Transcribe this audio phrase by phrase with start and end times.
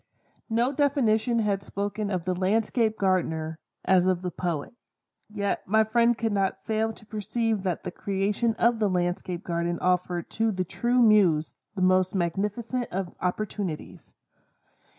[0.49, 4.73] No definition had spoken of the Landscape Gardener, as of the poet;
[5.29, 9.77] yet my friend could not fail to perceive that the creation of the Landscape Garden
[9.77, 14.11] offered to the true muse the most magnificent of opportunities.